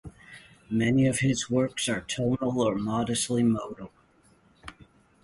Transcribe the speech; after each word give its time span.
Many 0.71 1.05
of 1.05 1.19
his 1.19 1.47
works 1.47 1.87
are 1.87 2.01
tonal 2.01 2.59
or 2.59 2.73
modestly 2.73 3.43
modal. 3.43 3.91